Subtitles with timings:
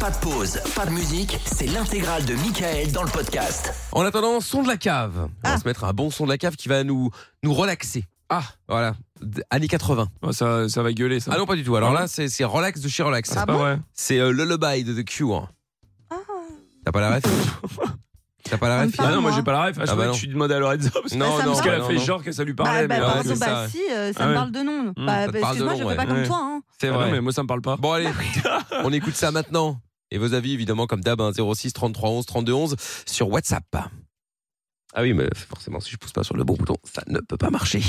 [0.00, 3.72] Pas de pause, pas de musique, c'est l'intégrale de Michael dans le podcast.
[3.92, 5.28] En attendant, son de la cave.
[5.44, 7.10] On va se mettre un bon son de la cave qui va nous,
[7.42, 8.04] nous relaxer.
[8.28, 8.94] Ah, voilà.
[9.20, 10.08] D- Années 80.
[10.32, 11.32] ça, ça va gueuler, ça.
[11.34, 11.76] Ah non, pas du tout.
[11.76, 13.30] Alors là, c'est c'est relax de chez relax.
[13.32, 13.78] Ah C'est pas bon vrai.
[13.94, 15.48] C'est euh, Lullaby de The Cure.
[16.84, 17.22] T'as pas la ref
[18.48, 19.76] T'as pas la ref Ah non, moi j'ai pas la ref.
[19.80, 20.12] Ah, je Ah bah non.
[20.12, 20.90] je suis demandé à Lorenzo.
[20.92, 22.00] Parce, Non, parce non, qu'elle non, a fait non.
[22.04, 22.86] genre que ça lui Bah, parlait.
[22.86, 23.68] bah, mais pardon, ouais, c'est bah ça.
[23.68, 24.34] si, euh, ça Ah me ouais.
[24.36, 24.82] parle de nom.
[24.96, 25.06] Mmh.
[25.06, 26.06] Bah, excuse-moi, je fais pas ouais.
[26.06, 26.26] comme Ouais.
[26.26, 26.40] toi.
[26.42, 26.60] Hein.
[26.80, 27.06] C'est Ah vrai.
[27.06, 27.76] non, mais moi ça me parle pas.
[27.76, 28.08] Bon allez,
[28.84, 29.80] on écoute ça maintenant.
[30.16, 33.64] Et vos avis évidemment comme d'hab hein, 06 33 11 32 11 sur WhatsApp.
[34.94, 37.36] Ah oui mais forcément si je pousse pas sur le bon bouton ça ne peut
[37.36, 37.82] pas marcher.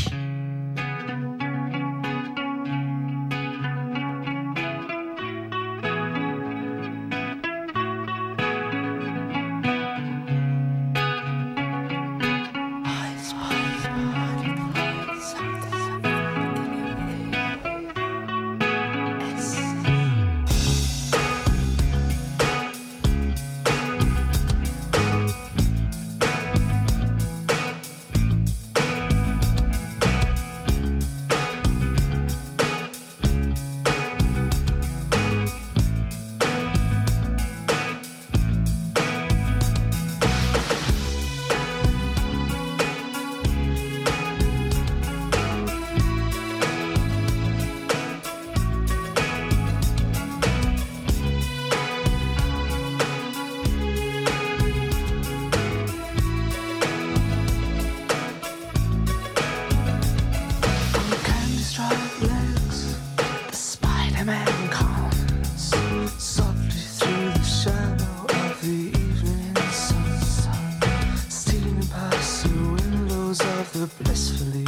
[73.86, 74.66] Blissfully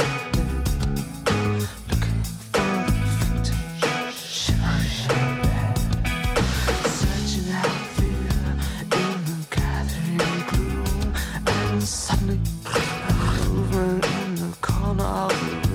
[1.88, 2.22] looking
[2.52, 3.52] for the
[6.84, 8.30] searching out fear
[9.00, 11.14] in the gathering gloom,
[11.46, 12.38] and suddenly
[14.00, 15.69] in the corner of the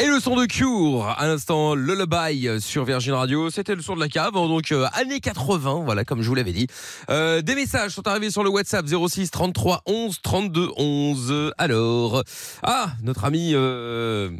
[0.00, 4.00] Et le son de Cure, à l'instant Lullaby sur Virgin Radio, c'était le son de
[4.00, 6.68] la cave, hein, donc euh, années 80, voilà comme je vous l'avais dit.
[7.10, 11.52] Euh, des messages sont arrivés sur le WhatsApp 06 33 11 32 11.
[11.58, 12.22] Alors,
[12.62, 14.30] ah, notre ami euh,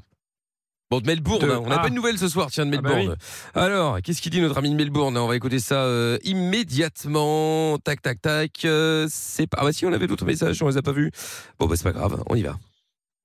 [0.91, 1.61] Bon, de Melbourne, De- hein.
[1.63, 1.83] on n'a ah.
[1.83, 3.17] pas de nouvelles ce soir, tiens, de Ah bah Melbourne.
[3.55, 7.79] Alors, qu'est-ce qu'il dit notre ami de Melbourne On va écouter ça euh, immédiatement.
[7.79, 8.53] Tac, tac, tac.
[8.65, 9.59] Euh, c'est pas.
[9.61, 11.11] Ah bah si, on avait d'autres messages, on les a pas vus.
[11.59, 12.57] Bon, bah c'est pas grave, on y va.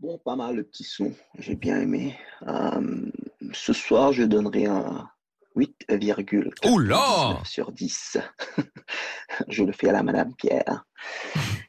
[0.04, 2.14] Bon, pas mal le petit son, j'ai bien aimé.
[2.46, 3.10] Euh,
[3.54, 5.10] ce soir, je donnerai un
[5.56, 8.18] 8,99 Oula sur 10.
[9.48, 10.84] je le fais à la Madame Pierre.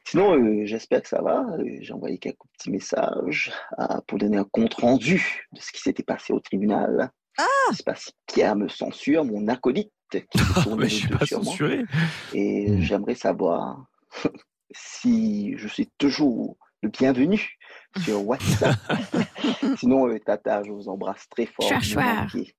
[0.05, 1.45] Sinon, euh, j'espère que ça va.
[1.79, 6.03] J'ai envoyé quelques petits messages euh, pour donner un compte rendu de ce qui s'était
[6.03, 7.11] passé au tribunal.
[7.37, 10.19] Ah Je sais pas si Pierre me censure, mon acolyte qui
[10.77, 11.85] Mais je suis pas censuré.
[12.33, 12.81] Et Hmm.
[12.81, 13.85] j'aimerais savoir
[14.73, 17.57] si je suis toujours le bienvenu
[17.99, 18.75] sur WhatsApp.
[19.77, 21.81] Sinon, euh, Tata, je vous embrasse très fort.
[21.81, 22.23] Chouar.
[22.23, 22.55] entier.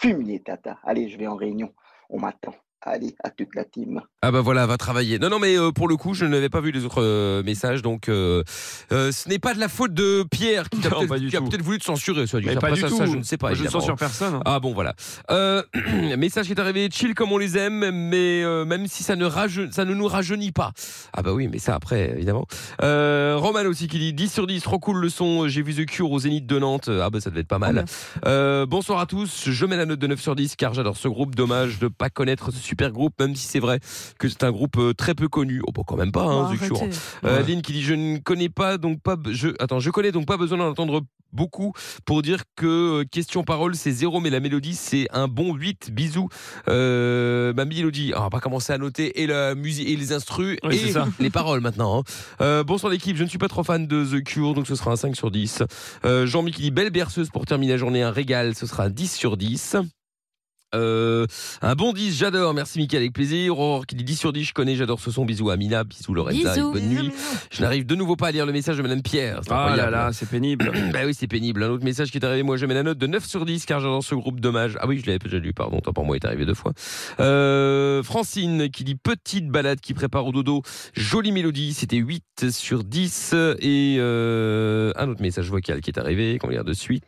[0.00, 0.78] Fumier, Tata.
[0.84, 1.72] Allez, je vais en réunion.
[2.08, 2.54] On m'attend.
[2.86, 4.02] Allez, à toute la team.
[4.20, 5.18] Ah bah voilà, va travailler.
[5.18, 7.80] Non, non, mais euh, pour le coup, je n'avais pas vu les autres euh, messages,
[7.80, 8.42] donc euh,
[8.92, 11.84] euh, ce n'est pas de la faute de Pierre qui, Non, a peut-être voulu te
[11.84, 12.26] censurer.
[12.26, 12.46] Soit dit.
[12.46, 12.98] Mais Après pas du ça, tout.
[12.98, 13.46] ça, je ne sais pas.
[13.48, 13.80] Moi, je ne évidemment.
[13.80, 14.38] censure personne.
[14.44, 14.94] Ah bon voilà.
[15.30, 15.62] Euh,
[16.18, 19.24] message qui est arrivé, chill comme on les aime, mais euh, même si ça ne,
[19.24, 20.72] raje- ça ne nous rajeunit pas.
[21.14, 22.46] Ah bah oui, mais ça après, évidemment.
[22.82, 25.86] Euh, Roman aussi qui dit 10 sur 10, trop cool le son, j'ai vu The
[25.86, 26.90] Cure au Zénith de Nantes.
[26.90, 27.86] Ah bah ça devait être pas mal.
[28.26, 31.08] Euh, bonsoir à tous, je mets la note de 9 sur 10 car j'adore ce
[31.08, 31.34] groupe.
[31.34, 33.78] Dommage de pas connaître ce super groupe, même si c'est vrai
[34.18, 35.60] que c'est un groupe euh, très peu connu.
[35.66, 36.76] Oh bah quand même pas, hein, The Cure.
[36.78, 36.96] arrêtez.
[37.24, 37.42] Euh, Ouais.
[37.48, 40.36] Lynn qui dit je ne connais pas donc pas je attends je connais donc pas
[40.36, 41.72] besoin d'en entendre beaucoup
[42.04, 45.90] pour dire que euh, question parole c'est zéro mais la mélodie c'est un bon 8
[45.92, 46.28] bisous
[46.68, 50.58] euh, ma mélodie on va pas commencer à noter et la musique et les instrus
[50.64, 51.06] Oui, et ça.
[51.20, 52.02] les paroles maintenant hein.
[52.40, 54.92] euh, bonsoir l'équipe je ne suis pas trop fan de The Cure donc ce sera
[54.92, 55.62] un 5 sur 10
[56.04, 58.90] euh, Jean-Mi qui dit belle berceuse pour terminer la journée un régal ce sera un
[58.90, 59.76] 10 sur 10
[60.74, 61.26] euh,
[61.62, 62.54] un bon 10, j'adore.
[62.54, 63.58] Merci Mickaël, avec plaisir.
[63.58, 65.24] Aurore qui dit 10 sur 10, je connais, j'adore ce son.
[65.24, 66.70] Bisous à Amina, bisous Lorenza, Bisous.
[66.70, 67.10] et bonne nuit.
[67.50, 69.40] Je n'arrive de nouveau pas à lire le message de Madame Pierre.
[69.50, 70.70] Ah là là, c'est pénible.
[70.92, 71.62] Bah oui, c'est pénible.
[71.62, 73.64] Un autre message qui est arrivé, moi je mets la note de 9 sur 10
[73.66, 74.76] car j'adore ce groupe dommage.
[74.80, 76.72] Ah oui, je l'avais déjà lu, pardon, tant pour moi, il est arrivé deux fois.
[77.20, 80.62] Euh, Francine qui dit petite balade qui prépare au dodo.
[80.94, 83.34] Jolie mélodie, c'était 8 sur 10.
[83.60, 87.04] Et euh, un autre message vocal qui est arrivé, qu'on lire de suite.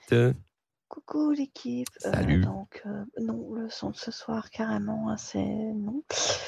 [0.96, 1.88] Coucou l'équipe.
[2.06, 2.40] Euh, Salut.
[2.40, 6.02] donc, euh, non, le son de ce soir, carrément, hein, c'est non.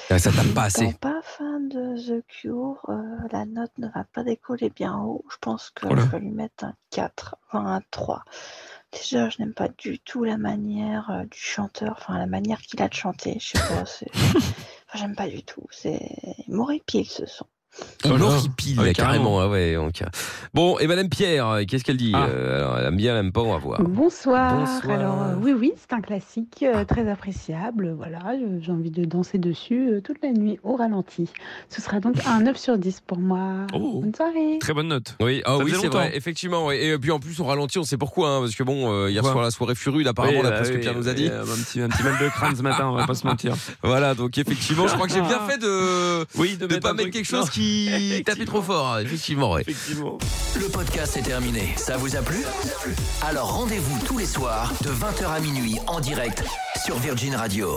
[0.09, 0.95] Ah, ça tape pas assez.
[0.95, 5.23] pas fan de The Cure, euh, la note ne va pas décoller bien haut.
[5.31, 6.03] Je pense que Oh là.
[6.03, 8.25] je vais lui mettre un 4, enfin un 3.
[8.91, 12.81] Déjà, je n'aime pas du tout la manière euh, du chanteur, enfin la manière qu'il
[12.81, 13.37] a de chanter.
[13.41, 13.85] Je sais pas.
[14.91, 15.67] Enfin, j'aime pas du tout.
[15.71, 16.01] C'est.
[16.47, 17.45] Il m'horripile ce son.
[18.05, 18.19] Il Oh là.
[18.19, 19.41] m'horripile, Ah oui, carrément.
[19.41, 19.77] Ah ouais.
[20.55, 22.27] Bon, et Madame Pierre, qu'est-ce qu'elle dit Ah.
[22.29, 23.83] Euh, Alors, elle aime bien, elle aime pas, on va voir.
[23.83, 24.55] Bonsoir.
[24.57, 24.99] Bonsoir.
[24.99, 27.95] Alors euh, oui, oui, c'est un classique euh, très appréciable.
[27.97, 28.21] Voilà,
[28.61, 31.29] j'ai envie de danser dessus euh, toute la nuit au ralenti.
[31.69, 33.67] Ce sera donc un 9 sur 10 pour moi.
[33.75, 34.01] Oh.
[34.01, 34.59] Bonne soirée.
[34.61, 35.17] Très bonne note.
[35.21, 36.71] Oui, ah oui c'est vrai, effectivement.
[36.71, 38.37] Et puis en plus, on ralentit, on sait pourquoi.
[38.37, 40.65] hein, parce que bon, euh, hier soir, la soirée fut rude, apparemment, Oui, d'après bah
[40.67, 41.29] ce que Pierre nous a dit.
[41.29, 43.55] euh, un, petit, un petit mal de crâne ce matin, on va pas se mentir.
[43.83, 47.11] Voilà, donc effectivement, je crois que j'ai bien fait de Oui, de pas un mettre
[47.11, 48.87] quelque chose Non, qui tapait trop fort.
[48.95, 49.63] hein, Effectivement, ouais.
[49.63, 50.19] Effectivement.
[50.59, 51.75] Le podcast est terminé.
[51.77, 52.45] Ça vous a plu?
[53.23, 56.45] Alors rendez-vous tous les soirs de 20h à minuit en direct
[56.85, 57.69] sur Virgin Radio.